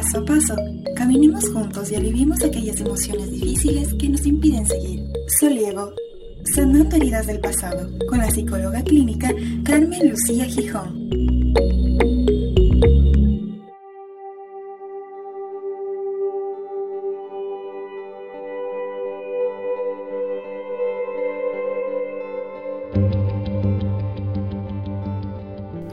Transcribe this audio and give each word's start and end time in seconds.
paso 0.00 0.18
a 0.18 0.24
paso. 0.24 0.56
Caminemos 0.96 1.50
juntos 1.50 1.90
y 1.92 1.94
aliviemos 1.94 2.42
aquellas 2.42 2.80
emociones 2.80 3.30
difíciles 3.32 3.92
que 3.94 4.08
nos 4.08 4.24
impiden 4.24 4.66
seguir. 4.66 5.04
Soliego, 5.38 5.92
sanando 6.54 6.96
heridas 6.96 7.26
del 7.26 7.38
pasado, 7.38 7.90
con 8.08 8.18
la 8.18 8.30
psicóloga 8.30 8.82
clínica 8.82 9.30
Carmen 9.62 10.10
Lucía 10.10 10.46
Gijón. 10.46 11.10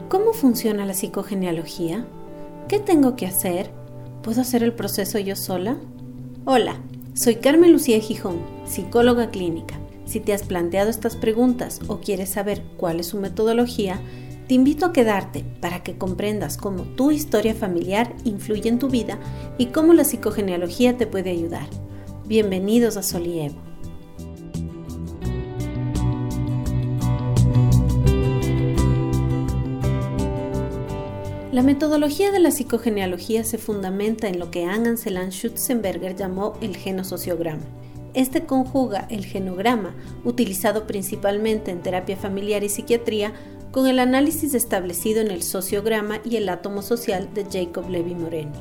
¿Cómo 0.08 0.32
funciona 0.32 0.86
la 0.86 0.94
psicogenealogía? 0.94 2.06
¿Qué 2.68 2.78
tengo 2.80 3.14
que 3.14 3.26
hacer? 3.26 3.77
¿Puedo 4.28 4.42
hacer 4.42 4.62
el 4.62 4.74
proceso 4.74 5.18
yo 5.18 5.34
sola? 5.34 5.78
Hola, 6.44 6.82
soy 7.14 7.36
Carmen 7.36 7.72
Lucía 7.72 7.98
Gijón, 7.98 8.42
psicóloga 8.66 9.30
clínica. 9.30 9.80
Si 10.04 10.20
te 10.20 10.34
has 10.34 10.42
planteado 10.42 10.90
estas 10.90 11.16
preguntas 11.16 11.80
o 11.86 12.00
quieres 12.00 12.28
saber 12.28 12.62
cuál 12.76 13.00
es 13.00 13.06
su 13.06 13.18
metodología, 13.18 13.98
te 14.46 14.52
invito 14.52 14.84
a 14.84 14.92
quedarte 14.92 15.46
para 15.62 15.82
que 15.82 15.96
comprendas 15.96 16.58
cómo 16.58 16.82
tu 16.82 17.10
historia 17.10 17.54
familiar 17.54 18.14
influye 18.24 18.68
en 18.68 18.78
tu 18.78 18.90
vida 18.90 19.18
y 19.56 19.68
cómo 19.68 19.94
la 19.94 20.04
psicogenealogía 20.04 20.98
te 20.98 21.06
puede 21.06 21.30
ayudar. 21.30 21.66
Bienvenidos 22.26 22.98
a 22.98 23.02
Solievo. 23.02 23.67
La 31.58 31.64
metodología 31.64 32.30
de 32.30 32.38
la 32.38 32.52
psicogenealogía 32.52 33.42
se 33.42 33.58
fundamenta 33.58 34.28
en 34.28 34.38
lo 34.38 34.48
que 34.48 34.64
Anselan 34.64 35.32
Schutzenberger 35.32 36.14
llamó 36.14 36.56
el 36.60 36.76
genosociograma. 36.76 37.64
Este 38.14 38.46
conjuga 38.46 39.08
el 39.10 39.26
genograma, 39.26 39.92
utilizado 40.24 40.86
principalmente 40.86 41.72
en 41.72 41.82
terapia 41.82 42.16
familiar 42.16 42.62
y 42.62 42.68
psiquiatría, 42.68 43.32
con 43.72 43.88
el 43.88 43.98
análisis 43.98 44.54
establecido 44.54 45.20
en 45.20 45.32
el 45.32 45.42
sociograma 45.42 46.20
y 46.24 46.36
el 46.36 46.48
átomo 46.48 46.80
social 46.80 47.28
de 47.34 47.44
Jacob 47.50 47.90
Levi 47.90 48.14
Moreno. 48.14 48.52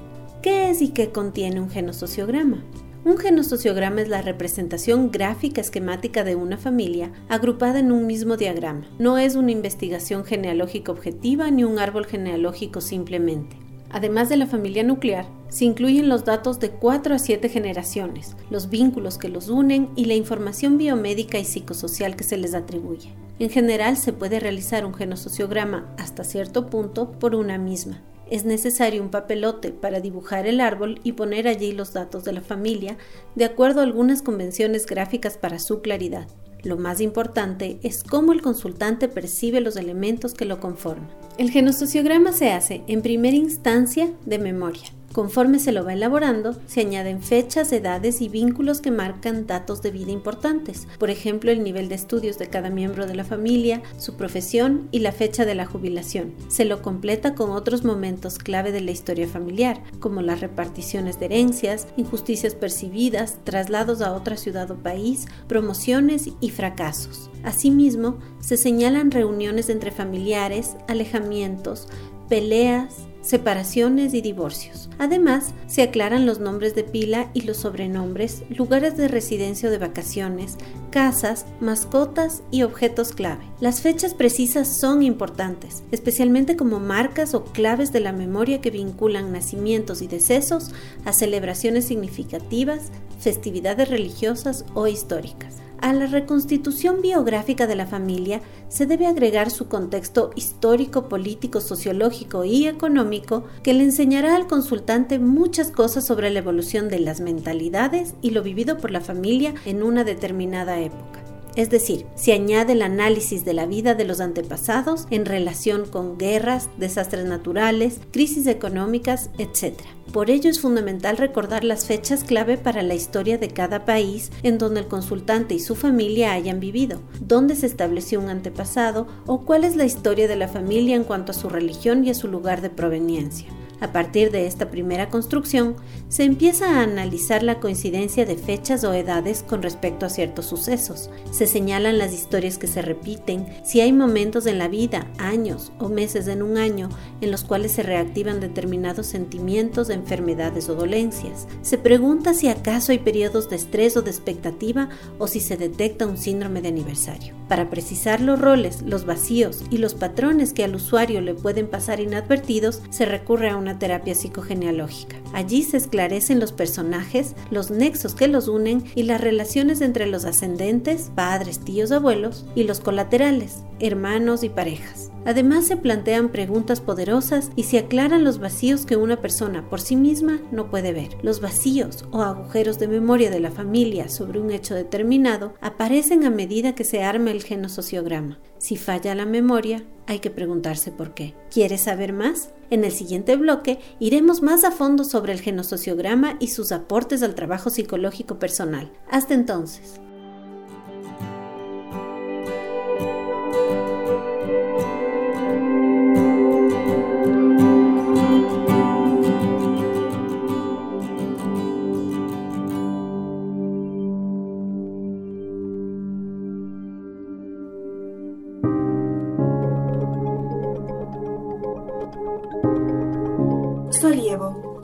¿Qué 0.41 0.71
es 0.71 0.81
y 0.81 0.87
qué 0.87 1.11
contiene 1.11 1.61
un 1.61 1.69
genosociograma? 1.69 2.63
Un 3.05 3.17
genosociograma 3.17 4.01
es 4.01 4.09
la 4.09 4.21
representación 4.21 5.11
gráfica 5.11 5.61
esquemática 5.61 6.23
de 6.23 6.35
una 6.35 6.57
familia 6.57 7.11
agrupada 7.29 7.79
en 7.79 7.91
un 7.91 8.05
mismo 8.05 8.37
diagrama. 8.37 8.85
No 8.99 9.17
es 9.17 9.35
una 9.35 9.51
investigación 9.51 10.25
genealógica 10.25 10.91
objetiva 10.91 11.49
ni 11.51 11.63
un 11.63 11.79
árbol 11.79 12.05
genealógico 12.05 12.81
simplemente. 12.81 13.55
Además 13.89 14.27
de 14.27 14.35
la 14.35 14.47
familia 14.47 14.83
nuclear, 14.83 15.25
se 15.47 15.63
incluyen 15.63 16.09
los 16.09 16.25
datos 16.25 16.59
de 16.59 16.71
4 16.71 17.15
a 17.15 17.19
7 17.19 17.47
generaciones, 17.47 18.35
los 18.49 18.69
vínculos 18.69 19.17
que 19.17 19.29
los 19.29 19.47
unen 19.47 19.89
y 19.95 20.05
la 20.05 20.15
información 20.15 20.77
biomédica 20.77 21.39
y 21.39 21.45
psicosocial 21.45 22.17
que 22.17 22.25
se 22.25 22.35
les 22.35 22.53
atribuye. 22.53 23.13
En 23.39 23.49
general, 23.49 23.95
se 23.95 24.11
puede 24.11 24.41
realizar 24.41 24.85
un 24.85 24.93
genosociograma 24.93 25.93
hasta 25.97 26.25
cierto 26.25 26.67
punto 26.69 27.11
por 27.11 27.33
una 27.33 27.57
misma, 27.57 28.01
es 28.31 28.45
necesario 28.45 29.01
un 29.01 29.09
papelote 29.09 29.71
para 29.71 29.99
dibujar 29.99 30.47
el 30.47 30.59
árbol 30.59 30.99
y 31.03 31.13
poner 31.13 31.47
allí 31.47 31.71
los 31.71 31.93
datos 31.93 32.23
de 32.23 32.33
la 32.33 32.41
familia, 32.41 32.97
de 33.35 33.45
acuerdo 33.45 33.81
a 33.81 33.83
algunas 33.83 34.21
convenciones 34.21 34.85
gráficas 34.85 35.37
para 35.37 35.59
su 35.59 35.81
claridad. 35.81 36.27
Lo 36.63 36.77
más 36.77 37.01
importante 37.01 37.79
es 37.83 38.03
cómo 38.03 38.33
el 38.33 38.41
consultante 38.41 39.07
percibe 39.07 39.61
los 39.61 39.75
elementos 39.75 40.33
que 40.33 40.45
lo 40.45 40.59
conforman. 40.59 41.09
El 41.37 41.51
genosociograma 41.51 42.33
se 42.33 42.51
hace 42.51 42.83
en 42.87 43.01
primera 43.01 43.37
instancia 43.37 44.11
de 44.25 44.39
memoria. 44.39 44.96
Conforme 45.17 45.57
se 45.57 45.71
lo 45.71 45.83
va 45.83 45.93
elaborando, 45.93 46.55
se 46.67 46.81
añaden 46.81 47.23
fechas, 47.23 47.71
edades 47.71 48.21
y 48.21 48.29
vínculos 48.29 48.81
que 48.81 48.91
marcan 48.91 49.47
datos 49.47 49.81
de 49.81 49.89
vida 49.89 50.11
importantes, 50.11 50.87
por 50.99 51.09
ejemplo 51.09 51.49
el 51.49 51.63
nivel 51.63 51.89
de 51.89 51.95
estudios 51.95 52.37
de 52.37 52.51
cada 52.51 52.69
miembro 52.69 53.07
de 53.07 53.15
la 53.15 53.23
familia, 53.23 53.81
su 53.97 54.15
profesión 54.15 54.87
y 54.91 54.99
la 54.99 55.11
fecha 55.11 55.43
de 55.43 55.55
la 55.55 55.65
jubilación. 55.65 56.35
Se 56.49 56.65
lo 56.65 56.83
completa 56.83 57.33
con 57.33 57.49
otros 57.49 57.83
momentos 57.83 58.37
clave 58.37 58.71
de 58.71 58.81
la 58.81 58.91
historia 58.91 59.27
familiar, 59.27 59.81
como 59.99 60.21
las 60.21 60.39
reparticiones 60.39 61.19
de 61.19 61.25
herencias, 61.25 61.87
injusticias 61.97 62.53
percibidas, 62.53 63.39
traslados 63.43 64.01
a 64.01 64.13
otra 64.13 64.37
ciudad 64.37 64.69
o 64.69 64.75
país, 64.75 65.25
promociones 65.47 66.29
y 66.41 66.51
fracasos. 66.51 67.31
Asimismo, 67.41 68.19
se 68.39 68.55
señalan 68.55 69.09
reuniones 69.09 69.69
entre 69.69 69.89
familiares, 69.89 70.75
alejamientos, 70.87 71.87
peleas, 72.29 73.07
separaciones 73.27 74.13
y 74.13 74.21
divorcios. 74.21 74.89
Además, 74.99 75.53
se 75.67 75.81
aclaran 75.81 76.25
los 76.25 76.39
nombres 76.39 76.75
de 76.75 76.83
pila 76.83 77.29
y 77.33 77.41
los 77.41 77.57
sobrenombres, 77.57 78.43
lugares 78.49 78.95
de 78.95 79.09
residencia 79.09 79.67
o 79.67 79.71
de 79.71 79.77
vacaciones, 79.77 80.57
casas, 80.91 81.45
mascotas 81.59 82.41
y 82.51 82.63
objetos 82.63 83.11
clave. 83.11 83.43
Las 83.59 83.81
fechas 83.81 84.13
precisas 84.13 84.79
son 84.79 85.03
importantes, 85.03 85.83
especialmente 85.91 86.55
como 86.55 86.79
marcas 86.79 87.33
o 87.33 87.43
claves 87.43 87.91
de 87.91 87.99
la 87.99 88.13
memoria 88.13 88.61
que 88.61 88.71
vinculan 88.71 89.33
nacimientos 89.33 90.01
y 90.01 90.07
decesos 90.07 90.71
a 91.03 91.11
celebraciones 91.11 91.85
significativas, 91.85 92.91
festividades 93.19 93.89
religiosas 93.89 94.65
o 94.73 94.87
históricas. 94.87 95.55
A 95.79 95.93
la 95.93 96.07
reconstitución 96.07 97.01
biográfica 97.01 97.67
de 97.67 97.75
la 97.75 97.85
familia 97.85 98.41
se 98.67 98.87
debe 98.87 99.05
agregar 99.05 99.51
su 99.51 99.67
contexto 99.67 100.31
histórico, 100.35 101.07
político, 101.07 101.61
sociológico 101.61 102.43
y 102.45 102.67
económico 102.67 103.45
que 103.63 103.73
le 103.73 103.83
enseñará 103.83 104.35
al 104.35 104.47
consultante 104.47 105.19
muchas 105.19 105.69
cosas 105.69 106.05
sobre 106.05 106.31
la 106.31 106.39
evolución 106.39 106.89
de 106.89 106.99
las 106.99 107.19
mentalidades 107.19 108.15
y 108.21 108.31
lo 108.31 108.41
vivido 108.41 108.77
por 108.77 108.91
la 108.91 109.01
familia 109.01 109.53
en 109.65 109.83
una 109.83 110.03
determinada 110.03 110.79
época 110.79 111.16
es 111.57 111.71
decir, 111.71 112.05
se 112.13 112.33
añade 112.33 112.73
el 112.73 112.83
análisis 112.83 113.43
de 113.43 113.53
la 113.53 113.65
vida 113.65 113.95
de 113.95 114.05
los 114.05 114.21
antepasados 114.21 115.07
en 115.09 115.25
relación 115.25 115.87
con 115.87 116.19
guerras, 116.19 116.69
desastres 116.77 117.25
naturales, 117.25 117.99
crisis 118.11 118.45
económicas, 118.45 119.31
etc. 119.39 119.81
Por 120.13 120.29
ello 120.29 120.51
es 120.51 120.61
fundamental 120.61 121.17
recordar 121.17 121.63
las 121.63 121.87
fechas 121.87 122.23
clave 122.23 122.57
para 122.57 122.83
la 122.83 122.93
historia 122.93 123.39
de 123.39 123.49
cada 123.49 123.85
país 123.85 124.31
en 124.43 124.59
donde 124.59 124.81
el 124.81 124.87
consultante 124.87 125.55
y 125.55 125.59
su 125.59 125.75
familia 125.75 126.33
hayan 126.33 126.59
vivido, 126.59 127.01
dónde 127.19 127.55
se 127.55 127.65
estableció 127.65 128.19
un 128.19 128.29
antepasado 128.29 129.07
o 129.25 129.43
cuál 129.43 129.63
es 129.63 129.75
la 129.75 129.85
historia 129.85 130.27
de 130.27 130.35
la 130.35 130.47
familia 130.47 130.95
en 130.95 131.03
cuanto 131.03 131.31
a 131.31 131.35
su 131.35 131.49
religión 131.49 132.05
y 132.05 132.11
a 132.11 132.13
su 132.13 132.27
lugar 132.27 132.61
de 132.61 132.69
proveniencia. 132.69 133.56
A 133.79 133.91
partir 133.91 134.31
de 134.31 134.47
esta 134.47 134.71
primera 134.71 135.09
construcción, 135.09 135.75
se 136.09 136.23
empieza 136.23 136.79
a 136.79 136.83
analizar 136.83 137.43
la 137.43 137.59
coincidencia 137.59 138.25
de 138.25 138.35
fechas 138.35 138.83
o 138.83 138.93
edades 138.93 139.43
con 139.43 139.61
respecto 139.61 140.05
a 140.05 140.09
ciertos 140.09 140.45
sucesos. 140.45 141.09
Se 141.31 141.45
señalan 141.45 141.97
las 141.97 142.13
historias 142.13 142.57
que 142.57 142.67
se 142.67 142.81
repiten, 142.81 143.45
si 143.63 143.81
hay 143.81 143.93
momentos 143.93 144.45
en 144.47 144.57
la 144.57 144.67
vida, 144.67 145.07
años 145.19 145.71
o 145.79 145.89
meses 145.89 146.27
en 146.27 146.41
un 146.41 146.57
año, 146.57 146.89
en 147.21 147.29
los 147.29 147.43
cuales 147.43 147.73
se 147.73 147.83
reactivan 147.83 148.39
determinados 148.39 149.05
sentimientos 149.05 149.87
de 149.87 149.95
enfermedades 149.95 150.69
o 150.69 150.75
dolencias. 150.75 151.47
Se 151.61 151.77
pregunta 151.77 152.33
si 152.33 152.47
acaso 152.47 152.91
hay 152.91 152.99
periodos 152.99 153.49
de 153.49 153.57
estrés 153.57 153.95
o 153.95 154.01
de 154.01 154.11
expectativa 154.11 154.89
o 155.19 155.27
si 155.27 155.39
se 155.39 155.57
detecta 155.57 156.07
un 156.07 156.17
síndrome 156.17 156.61
de 156.61 156.69
aniversario. 156.69 157.35
Para 157.47 157.69
precisar 157.69 158.21
los 158.21 158.39
roles, 158.39 158.81
los 158.81 159.05
vacíos 159.05 159.63
y 159.69 159.77
los 159.77 159.93
patrones 159.93 160.51
que 160.51 160.63
al 160.63 160.75
usuario 160.75 161.21
le 161.21 161.33
pueden 161.33 161.67
pasar 161.67 161.99
inadvertidos, 161.99 162.81
se 162.89 163.05
recurre 163.05 163.49
a 163.49 163.55
una 163.55 163.66
terapia 163.79 164.15
psicogenealógica. 164.15 165.17
Allí 165.33 165.63
se 165.63 165.77
esclarecen 165.77 166.39
los 166.39 166.51
personajes, 166.51 167.35
los 167.51 167.71
nexos 167.71 168.15
que 168.15 168.27
los 168.27 168.47
unen 168.47 168.83
y 168.95 169.03
las 169.03 169.21
relaciones 169.21 169.81
entre 169.81 170.07
los 170.07 170.25
ascendentes, 170.25 171.11
padres, 171.15 171.59
tíos, 171.59 171.91
abuelos, 171.91 172.45
y 172.55 172.63
los 172.63 172.79
colaterales, 172.79 173.63
hermanos 173.79 174.43
y 174.43 174.49
parejas. 174.49 175.11
Además 175.27 175.67
se 175.67 175.75
plantean 175.75 176.29
preguntas 176.29 176.79
poderosas 176.79 177.51
y 177.57 177.63
se 177.63 177.79
aclaran 177.79 178.23
los 178.23 178.39
vacíos 178.39 178.85
que 178.85 178.95
una 178.95 179.19
persona 179.19 179.69
por 179.69 179.81
sí 179.81 179.97
misma 179.97 180.39
no 180.53 180.69
puede 180.69 180.93
ver. 180.93 181.17
Los 181.21 181.41
vacíos 181.41 182.05
o 182.11 182.21
agujeros 182.21 182.79
de 182.79 182.87
memoria 182.87 183.29
de 183.29 183.41
la 183.41 183.51
familia 183.51 184.07
sobre 184.07 184.39
un 184.39 184.51
hecho 184.51 184.73
determinado 184.73 185.53
aparecen 185.59 186.23
a 186.23 186.29
medida 186.29 186.75
que 186.75 186.85
se 186.85 187.03
arma 187.03 187.31
el 187.31 187.43
genosociograma. 187.43 188.39
Si 188.57 188.77
falla 188.77 189.15
la 189.15 189.25
memoria, 189.25 189.83
hay 190.05 190.19
que 190.19 190.29
preguntarse 190.29 190.93
por 190.93 191.13
qué. 191.13 191.35
¿Quieres 191.51 191.81
saber 191.81 192.13
más? 192.13 192.53
En 192.69 192.85
el 192.85 192.93
siguiente 192.93 193.35
bloque 193.35 193.79
iremos 193.99 194.41
más 194.41 194.63
a 194.63 194.71
fondo 194.71 195.03
sobre 195.03 195.33
el 195.33 195.41
genosociograma 195.41 196.37
y 196.39 196.47
sus 196.47 196.71
aportes 196.71 197.21
al 197.21 197.35
trabajo 197.35 197.69
psicológico 197.69 198.39
personal. 198.39 198.93
Hasta 199.11 199.33
entonces. 199.33 199.99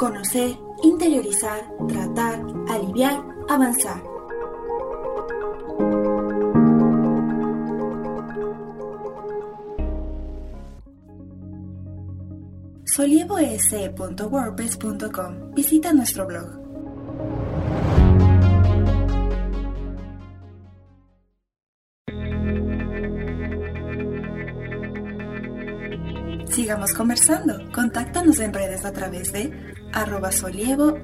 Conocer, 0.03 0.51
interiorizar, 0.83 1.63
tratar, 1.88 2.35
aliviar, 2.67 3.23
avanzar. 3.47 4.03
solievoes.wordpress.com. 12.83 15.55
Visita 15.55 15.94
nuestro 15.94 16.27
blog. 16.27 16.62
Sigamos 26.63 26.94
conversando. 26.94 27.60
Contáctanos 27.74 28.39
en 28.39 28.54
redes 28.54 28.86
a 28.86 28.94
través 28.94 29.33
de 29.33 29.51
arroba 29.92 30.31
solievo 30.31 30.98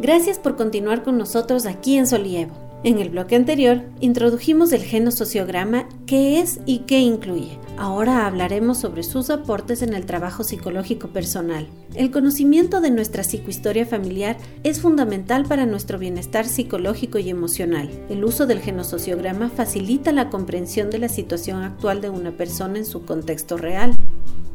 Gracias 0.00 0.40
por 0.40 0.56
continuar 0.56 1.04
con 1.04 1.16
nosotros 1.16 1.66
aquí 1.66 1.96
en 1.96 2.08
Solievo. 2.08 2.61
En 2.84 2.98
el 2.98 3.10
bloque 3.10 3.36
anterior 3.36 3.80
introdujimos 4.00 4.72
el 4.72 4.82
genosociograma, 4.82 5.88
qué 6.04 6.40
es 6.40 6.58
y 6.66 6.80
qué 6.80 6.98
incluye. 6.98 7.56
Ahora 7.78 8.26
hablaremos 8.26 8.78
sobre 8.78 9.04
sus 9.04 9.30
aportes 9.30 9.82
en 9.82 9.94
el 9.94 10.04
trabajo 10.04 10.42
psicológico 10.42 11.08
personal. 11.08 11.68
El 11.94 12.10
conocimiento 12.10 12.80
de 12.80 12.90
nuestra 12.90 13.22
psicohistoria 13.22 13.86
familiar 13.86 14.36
es 14.64 14.80
fundamental 14.80 15.44
para 15.46 15.64
nuestro 15.64 15.96
bienestar 15.96 16.44
psicológico 16.44 17.20
y 17.20 17.30
emocional. 17.30 17.88
El 18.10 18.24
uso 18.24 18.46
del 18.46 18.58
genosociograma 18.58 19.48
facilita 19.48 20.10
la 20.10 20.28
comprensión 20.28 20.90
de 20.90 20.98
la 20.98 21.08
situación 21.08 21.62
actual 21.62 22.00
de 22.00 22.10
una 22.10 22.32
persona 22.32 22.78
en 22.78 22.84
su 22.84 23.04
contexto 23.04 23.56
real. 23.56 23.94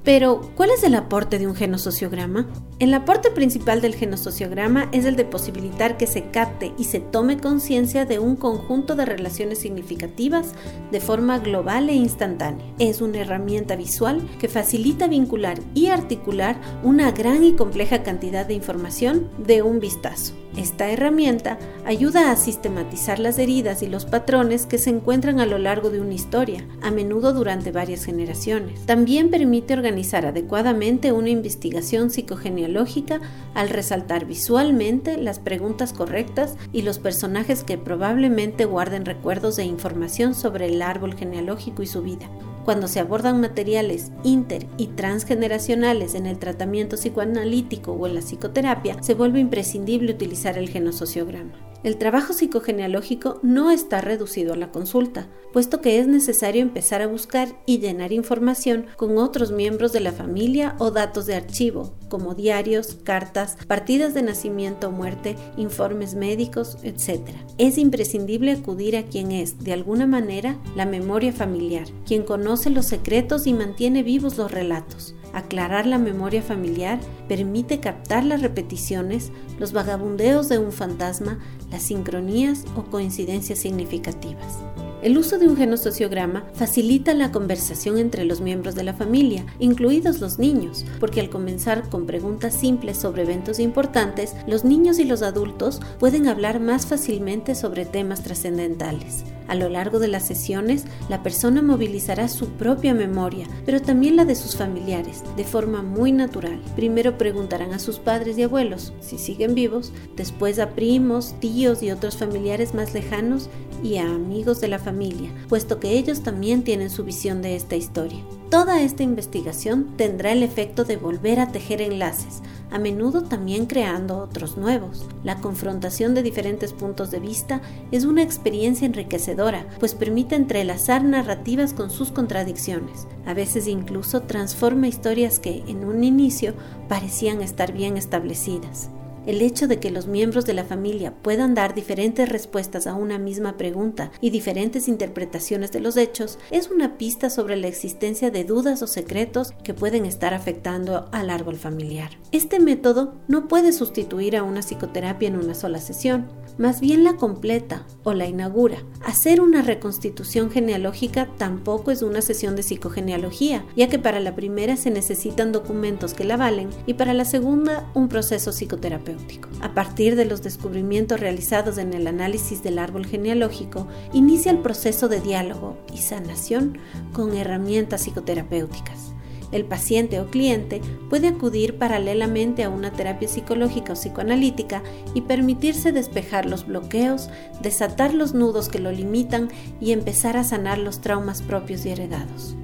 Pero, 0.08 0.40
¿cuál 0.56 0.70
es 0.70 0.86
el 0.86 0.96
aporte 0.96 1.38
de 1.38 1.48
un 1.48 1.54
genosociograma? 1.54 2.48
El 2.80 2.94
aporte 2.94 3.30
principal 3.30 3.82
del 3.82 3.94
genosociograma 3.94 4.88
es 4.94 5.04
el 5.04 5.18
de 5.18 5.26
posibilitar 5.26 5.98
que 5.98 6.08
se 6.08 6.30
capte 6.30 6.72
y 6.78 6.86
se 6.86 7.02
tome 7.02 7.40
conciencia 7.40 8.06
de 8.06 8.18
un 8.18 8.38
conjunto 8.38 8.96
de 8.96 9.04
relaciones 9.04 9.60
significativas 9.60 10.54
de 10.94 11.02
forma 11.02 11.40
global 11.40 11.90
e 11.90 11.96
instantánea. 11.96 12.66
Es 12.80 13.02
una 13.02 13.18
herramienta 13.18 13.76
visual 13.76 14.26
que 14.40 14.48
facilita 14.48 15.10
vincular 15.10 15.60
y 15.74 15.88
articular 15.88 16.56
una 16.84 17.12
gran 17.12 17.44
y 17.44 17.52
compleja 17.52 18.02
cantidad 18.04 18.46
de 18.46 18.54
información 18.54 19.30
de 19.46 19.62
un 19.62 19.82
vistazo. 19.82 20.36
Esta 20.58 20.90
herramienta 20.90 21.60
ayuda 21.86 22.32
a 22.32 22.36
sistematizar 22.36 23.20
las 23.20 23.38
heridas 23.38 23.84
y 23.84 23.88
los 23.88 24.06
patrones 24.06 24.66
que 24.66 24.80
se 24.80 24.90
encuentran 24.90 25.40
a 25.40 25.46
lo 25.46 25.60
largo 25.60 25.92
de 25.92 26.02
una 26.02 26.16
historia, 26.16 26.66
a 26.82 26.90
menudo 26.90 27.32
durante 27.32 27.72
varias 27.72 28.04
generaciones. 28.04 28.84
También 28.88 29.30
permite 29.30 29.74
organizar 29.74 30.26
adecuadamente 30.26 31.12
una 31.12 31.30
investigación 31.30 32.10
psicogenealógica 32.10 33.22
al 33.54 33.70
resaltar 33.70 34.26
visualmente 34.26 35.18
las 35.18 35.38
preguntas 35.38 35.94
correctas 35.94 36.56
y 36.74 36.82
los 36.82 36.98
personajes 36.98 37.64
que 37.64 37.78
probablemente 37.78 38.66
guarden 38.66 39.06
recuerdos 39.06 39.60
e 39.60 39.64
información 39.64 40.34
sobre 40.34 40.66
el 40.66 40.82
árbol 40.82 41.14
genealógico 41.14 41.84
y 41.84 41.88
su 41.88 42.02
vida 42.02 42.28
cuando 42.68 42.90
se 42.90 43.00
abordan 43.00 43.40
materiales 43.40 44.12
inter 44.26 44.68
y 44.76 44.88
transgeneracionales 44.88 46.16
en 46.16 46.26
el 46.26 46.38
tratamiento 46.38 46.98
psicoanalítico 46.98 47.94
o 47.94 48.08
en 48.08 48.16
la 48.16 48.20
psicoterapia, 48.20 49.02
se 49.02 49.14
vuelve 49.14 49.40
imprescindible 49.40 50.12
utilizar 50.12 50.58
el 50.58 50.68
genosociograma. 50.68 51.67
El 51.84 51.98
trabajo 51.98 52.34
psicogenealógico 52.34 53.40
no 53.44 53.70
está 53.70 54.02
reducido 54.02 54.54
a 54.54 54.58
la 54.58 54.72
consulta, 54.72 55.28
puesto 55.54 55.80
que 55.80 56.00
es 56.00 56.08
necesario 56.08 56.62
empezar 56.62 57.02
a 57.02 57.08
buscar 57.08 57.50
y 57.66 57.78
llenar 57.78 58.12
información 58.12 58.88
con 58.96 59.18
otros 59.20 59.52
miembros 59.52 59.94
de 59.94 60.00
la 60.00 60.12
familia 60.12 60.76
o 60.80 60.90
datos 60.90 61.28
de 61.28 61.36
archivo, 61.36 61.94
como 62.10 62.34
diarios, 62.34 62.98
cartas, 63.04 63.58
partidas 63.68 64.16
de 64.16 64.24
nacimiento 64.24 64.88
o 64.88 64.92
muerte, 64.92 65.36
informes 65.56 66.16
médicos, 66.16 66.78
etc. 66.82 67.22
Es 67.60 67.78
imprescindible 67.78 68.52
acudir 68.54 68.98
a 68.98 69.04
quien 69.04 69.32
es, 69.32 69.64
de 69.64 69.74
alguna 69.74 70.08
manera, 70.08 70.58
la 70.76 70.86
memoria 70.86 71.32
familiar, 71.32 71.88
quien 72.06 72.24
conoce 72.24 72.72
los 72.72 72.88
secretos 72.88 73.46
y 73.46 73.54
mantiene 73.54 74.02
vivos 74.02 74.38
los 74.38 74.52
relatos. 74.52 75.14
Aclarar 75.38 75.86
la 75.86 76.00
memoria 76.00 76.42
familiar 76.42 77.00
permite 77.28 77.80
captar 77.80 78.24
las 78.24 78.42
repeticiones, 78.42 79.32
los 79.60 79.72
vagabundeos 79.72 80.50
de 80.50 80.58
un 80.58 80.72
fantasma, 80.72 81.38
las 81.70 81.84
sincronías 81.84 82.66
o 82.76 82.86
coincidencias 82.86 83.60
significativas. 83.60 84.58
El 85.04 85.16
uso 85.16 85.38
de 85.38 85.48
un 85.48 85.56
genosociograma 85.56 86.46
facilita 86.54 87.14
la 87.14 87.32
conversación 87.32 88.00
entre 88.00 88.26
los 88.26 88.42
miembros 88.42 88.74
de 88.74 88.84
la 88.84 88.96
familia, 88.96 89.46
incluidos 89.60 90.20
los 90.22 90.40
niños, 90.40 90.86
porque 91.00 91.22
al 91.22 91.30
comenzar 91.30 91.88
con 91.90 92.08
preguntas 92.08 92.56
simples 92.56 92.98
sobre 92.98 93.22
eventos 93.22 93.60
importantes, 93.60 94.36
los 94.48 94.66
niños 94.66 94.98
y 94.98 95.04
los 95.04 95.22
adultos 95.22 95.82
pueden 96.00 96.28
hablar 96.28 96.60
más 96.60 96.88
fácilmente 96.88 97.54
sobre 97.54 97.86
temas 97.86 98.24
trascendentales. 98.24 99.24
A 99.48 99.56
lo 99.56 99.70
largo 99.70 100.00
de 100.00 100.10
las 100.10 100.28
sesiones, 100.28 100.86
la 101.10 101.24
persona 101.24 101.62
movilizará 101.62 102.28
su 102.28 102.50
propia 102.50 102.94
memoria, 102.94 103.48
pero 103.66 103.82
también 103.82 104.16
la 104.16 104.26
de 104.26 104.36
sus 104.36 104.58
familiares, 104.58 105.24
de 105.38 105.44
forma 105.46 105.84
muy 105.84 106.12
natural. 106.12 106.60
Primero 106.76 107.18
preguntarán 107.18 107.74
a 107.74 107.80
sus 107.80 108.00
padres 108.00 108.38
y 108.38 108.44
abuelos, 108.44 108.94
si 109.00 109.18
siguen 109.18 109.56
vivos, 109.56 109.94
después 110.16 110.60
a 110.60 110.72
primos, 110.72 111.36
tíos 111.40 111.82
y 111.82 111.92
otros 111.92 112.18
familiares 112.18 112.74
más 112.74 112.94
lejanos 112.94 113.50
y 113.84 113.98
a 113.98 114.06
amigos 114.06 114.62
de 114.62 114.68
la 114.68 114.80
familia, 114.80 115.32
puesto 115.50 115.80
que 115.80 115.98
ellos 115.98 116.22
también 116.22 116.64
tienen 116.64 116.90
su 116.90 117.04
visión 117.04 117.42
de 117.42 117.56
esta 117.56 117.76
historia. 117.76 118.20
Toda 118.50 118.82
esta 118.82 119.04
investigación 119.04 119.98
tendrá 119.98 120.32
el 120.32 120.42
efecto 120.42 120.86
de 120.86 120.96
volver 120.96 121.40
a 121.40 121.52
tejer 121.52 121.82
enlaces, 121.82 122.42
a 122.72 122.80
menudo 122.80 123.24
también 123.24 123.66
creando 123.66 124.18
otros 124.18 124.58
nuevos. 124.58 125.06
La 125.24 125.42
confrontación 125.42 126.16
de 126.16 126.24
diferentes 126.24 126.74
puntos 126.74 127.12
de 127.12 127.20
vista 127.20 127.62
es 127.92 128.06
una 128.06 128.24
experiencia 128.24 128.86
enriquecedora, 128.86 129.68
pues 129.80 129.96
permite 129.96 130.36
entrelazar 130.36 131.04
narrativas 131.04 131.74
con 131.74 131.90
sus 131.90 132.12
contradicciones. 132.12 133.08
A 133.26 133.34
veces 133.34 133.68
incluso 133.68 134.22
transforma 134.22 134.88
historias 134.88 135.40
que, 135.40 135.64
en 135.68 135.84
un 135.84 136.04
inicio, 136.04 136.54
parecían 136.88 137.42
estar 137.42 137.74
bien 137.74 137.98
establecidas. 137.98 138.90
El 139.28 139.42
hecho 139.42 139.68
de 139.68 139.78
que 139.78 139.92
los 139.92 140.08
miembros 140.08 140.46
de 140.46 140.54
la 140.54 140.64
familia 140.64 141.14
puedan 141.22 141.54
dar 141.54 141.76
diferentes 141.76 142.30
respuestas 142.30 142.88
a 142.88 142.94
una 142.94 143.20
misma 143.20 143.58
pregunta 143.58 144.10
y 144.22 144.30
diferentes 144.30 144.88
interpretaciones 144.88 145.74
de 145.74 145.82
los 145.82 145.98
hechos 145.98 146.40
es 146.50 146.72
una 146.72 146.98
pista 146.98 147.30
sobre 147.30 147.58
la 147.58 147.68
existencia 147.68 148.32
de 148.32 148.46
dudas 148.46 148.82
o 148.84 148.88
secretos 148.88 149.52
que 149.66 149.74
pueden 149.74 150.06
estar 150.06 150.34
afectando 150.34 151.10
al 151.12 151.30
árbol 151.30 151.58
familiar. 151.58 152.12
Este 152.32 152.62
método 152.62 153.16
no 153.28 153.50
puede 153.50 153.74
sustituir 153.74 154.38
a 154.38 154.44
una 154.44 154.62
psicoterapia 154.62 155.28
en 155.28 155.36
una 155.36 155.56
sola 155.56 155.82
sesión, 155.82 156.28
más 156.58 156.82
bien 156.82 157.04
la 157.04 157.16
completa 157.16 157.86
o 158.04 158.14
la 158.14 158.26
inaugura. 158.28 158.78
Hacer 159.06 159.42
una 159.42 159.62
reconstitución 159.62 160.52
genealógica 160.52 161.28
tampoco 161.38 161.92
es 161.92 162.02
una 162.02 162.22
sesión 162.22 162.56
de 162.56 162.64
psicogenealogía, 162.64 163.66
ya 163.76 163.88
que 163.90 164.00
para 164.00 164.20
la 164.20 164.36
primera 164.36 164.78
se 164.78 164.92
necesitan 164.92 165.52
documentos 165.52 166.14
que 166.14 166.24
la 166.24 166.38
valen 166.38 166.70
y 166.86 166.96
para 166.96 167.14
la 167.14 167.26
segunda 167.26 167.90
un 167.94 168.10
proceso 168.10 168.52
psicoterapéutico. 168.52 169.50
A 169.62 169.74
partir 169.74 170.16
de 170.16 170.26
los 170.26 170.42
descubrimientos 170.42 171.20
realizados 171.20 171.78
en 171.78 171.94
el 171.94 172.08
análisis 172.08 172.64
del 172.64 172.80
árbol 172.80 173.06
genealógico, 173.06 173.88
inicia 174.14 174.52
el 174.52 174.60
proceso 174.60 175.08
de 175.08 175.22
diálogo 175.22 175.78
y 175.94 175.98
sanación 175.98 176.78
con 177.14 177.36
herramientas 177.36 178.02
psicoterapéuticas. 178.02 179.17
El 179.52 179.66
paciente 179.66 180.20
o 180.20 180.28
cliente 180.28 180.82
puede 181.10 181.30
acudir 181.30 181.78
paralelamente 181.78 182.64
a 182.64 182.70
una 182.70 182.92
terapia 182.92 183.28
psicológica 183.28 183.94
o 183.94 183.96
psicoanalítica 183.96 184.84
y 185.14 185.22
permitirse 185.22 185.92
despejar 185.92 186.46
los 186.46 186.66
bloqueos, 186.66 187.30
desatar 187.62 188.14
los 188.14 188.34
nudos 188.34 188.70
que 188.70 188.80
lo 188.80 188.92
limitan 188.92 189.50
y 189.80 189.92
empezar 189.92 190.38
a 190.38 190.44
sanar 190.44 190.78
los 190.78 191.02
traumas 191.02 191.42
propios 191.42 191.86
y 191.86 191.90
heredados. 191.90 192.56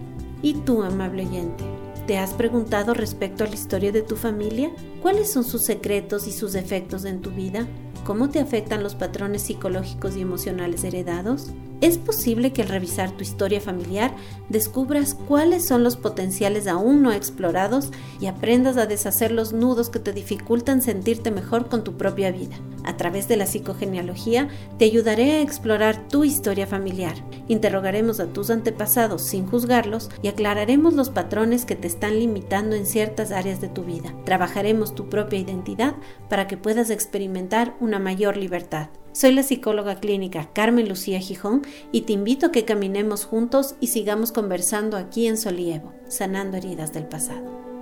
¿Y 0.42 0.56
tú, 0.56 0.84
amable 0.84 1.25
oyente? 1.25 1.63
¿Te 2.08 2.18
has 2.18 2.34
preguntado 2.34 2.94
respecto 2.94 3.44
a 3.44 3.48
la 3.48 3.56
historia 3.56 3.94
de 3.94 4.02
tu 4.02 4.18
familia? 4.18 4.72
¿Cuáles 5.02 5.32
son 5.32 5.46
sus 5.46 5.62
secretos 5.62 6.28
y 6.28 6.32
sus 6.32 6.52
defectos 6.52 7.06
en 7.06 7.22
tu 7.22 7.32
vida? 7.32 7.66
cómo 8.04 8.30
te 8.30 8.40
afectan 8.40 8.84
los 8.84 8.96
patrones 8.96 9.44
psicológicos 9.44 10.16
y 10.16 10.22
emocionales 10.22 10.84
heredados? 10.84 11.48
Es 11.84 11.98
posible 11.98 12.54
que 12.54 12.62
al 12.62 12.70
revisar 12.70 13.12
tu 13.12 13.24
historia 13.24 13.60
familiar 13.60 14.16
descubras 14.48 15.16
cuáles 15.16 15.66
son 15.66 15.84
los 15.84 15.98
potenciales 15.98 16.66
aún 16.66 17.02
no 17.02 17.12
explorados 17.12 17.92
y 18.22 18.28
aprendas 18.28 18.78
a 18.78 18.86
deshacer 18.86 19.34
los 19.34 19.52
nudos 19.52 19.90
que 19.90 20.00
te 20.00 20.13
dificultan 20.13 20.82
sentirte 20.82 21.30
mejor 21.30 21.68
con 21.68 21.84
tu 21.84 21.98
propia 21.98 22.32
vida. 22.32 22.56
A 22.86 22.96
través 22.96 23.28
de 23.28 23.36
la 23.36 23.48
psicogenealogía 23.48 24.48
te 24.80 24.86
ayudaré 24.86 25.32
a 25.32 25.42
explorar 25.42 26.08
tu 26.08 26.24
historia 26.24 26.68
familiar. 26.68 27.16
Interrogaremos 27.50 28.22
a 28.22 28.28
tus 28.28 28.50
antepasados 28.50 29.22
sin 29.22 29.46
juzgarlos 29.46 30.10
y 30.22 30.30
aclararemos 30.30 30.94
los 30.94 31.10
patrones 31.10 31.66
que 31.66 31.75
te 31.75 31.90
están 31.90 32.18
limitando 32.18 32.78
en 32.78 32.86
ciertas 32.86 33.34
áreas 33.34 33.60
de 33.60 33.68
tu 33.68 33.84
vida. 33.84 34.16
Trabajaremos 34.24 34.96
tu 34.96 35.10
propia 35.10 35.40
identidad 35.40 35.96
para 36.30 36.48
que 36.48 36.56
puedas 36.56 36.90
experimentar 36.90 37.75
una 37.82 38.00
mayor 38.00 38.38
libertad. 38.38 38.88
Soy 39.13 39.32
la 39.32 39.43
psicóloga 39.43 40.00
clínica 40.00 40.50
Carmen 40.53 40.89
Lucía 40.89 41.20
Gijón 41.20 41.62
y 41.91 42.01
te 42.01 42.13
invito 42.13 42.48
a 42.48 42.51
que 42.51 42.65
caminemos 42.65 43.25
juntos 43.25 43.75
y 43.79 43.88
sigamos 43.88 44.32
conversando 44.32 44.98
aquí 44.98 45.27
en 45.27 45.38
Solievo, 45.38 45.93
sanando 46.08 46.58
heridas 46.58 46.93
del 46.93 47.05
pasado. 47.05 47.73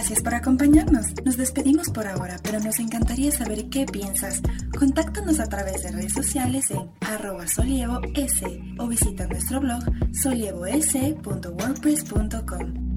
Gracias 0.00 0.22
por 0.22 0.34
acompañarnos. 0.34 1.08
Nos 1.26 1.36
despedimos 1.36 1.90
por 1.90 2.06
ahora, 2.06 2.38
pero 2.42 2.58
nos 2.58 2.78
encantaría 2.78 3.30
saber 3.30 3.68
qué 3.68 3.84
piensas. 3.84 4.40
Contáctanos 4.78 5.40
a 5.40 5.46
través 5.46 5.82
de 5.82 5.92
redes 5.92 6.14
sociales 6.14 6.70
en 6.70 6.90
arroba 7.02 7.46
solievoS 7.46 8.42
o 8.78 8.86
visita 8.86 9.26
nuestro 9.26 9.60
blog 9.60 9.82
solievoS.wordpress.com. 10.14 12.89